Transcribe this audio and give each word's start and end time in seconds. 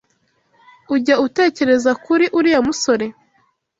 Ujya 0.93 1.15
utekereza 1.25 1.91
kuri 2.05 2.25
uriya 2.37 2.59
musore? 2.67 3.05